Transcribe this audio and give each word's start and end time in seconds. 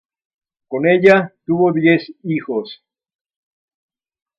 Con 0.67 0.87
ella 0.87 1.31
tuvo 1.45 1.71
diez 1.71 2.11
hijos. 2.23 2.83